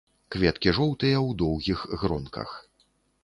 Кветкі 0.35 0.71
жоўтыя 0.77 1.17
ў 1.27 1.37
доўгіх 1.43 1.79
гронках. 2.05 2.57